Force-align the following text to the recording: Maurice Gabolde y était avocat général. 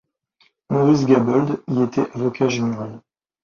Maurice 0.71 1.05
Gabolde 1.05 1.61
y 1.67 1.79
était 1.83 2.09
avocat 2.15 2.49
général. 2.49 3.01